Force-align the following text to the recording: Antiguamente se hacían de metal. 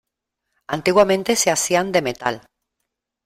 Antiguamente 0.65 1.35
se 1.35 1.51
hacían 1.51 1.91
de 1.91 2.01
metal. 2.01 2.41